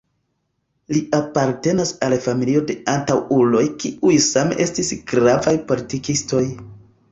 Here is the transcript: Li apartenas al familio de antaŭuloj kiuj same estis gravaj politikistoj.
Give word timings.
Li 0.95 1.01
apartenas 1.17 1.91
al 2.07 2.15
familio 2.23 2.63
de 2.71 2.77
antaŭuloj 2.95 3.63
kiuj 3.85 4.17
same 4.31 4.59
estis 4.67 4.93
gravaj 5.15 5.57
politikistoj. 5.71 6.45